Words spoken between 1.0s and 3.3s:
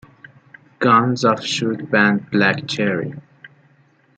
offshoot band Black Cherry.